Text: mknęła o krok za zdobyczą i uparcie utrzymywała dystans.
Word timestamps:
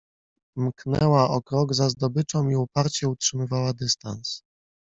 mknęła 0.57 1.29
o 1.29 1.41
krok 1.41 1.73
za 1.73 1.89
zdobyczą 1.89 2.49
i 2.49 2.55
uparcie 2.55 3.07
utrzymywała 3.09 3.73
dystans. 3.73 4.41